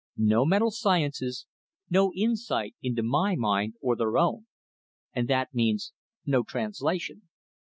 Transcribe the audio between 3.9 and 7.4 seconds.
their own and that means no translation.